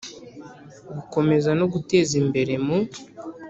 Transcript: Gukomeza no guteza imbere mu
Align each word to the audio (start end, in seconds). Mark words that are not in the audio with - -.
Gukomeza 0.95 1.49
no 1.59 1.65
guteza 1.73 2.13
imbere 2.23 2.53
mu 2.65 2.77